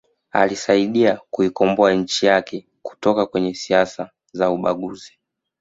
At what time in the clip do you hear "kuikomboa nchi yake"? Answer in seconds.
1.29-2.67